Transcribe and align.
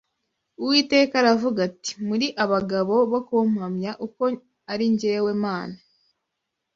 Uwiteka 0.61 1.13
aravuga 1.21 1.59
ati: 1.69 1.91
Muri 2.07 2.27
abagabo 2.43 2.93
bo 3.11 3.19
kumpamya, 3.27 3.91
ko 4.15 4.25
ari 4.71 4.85
jyewe 4.99 5.31
Mana 5.43 5.77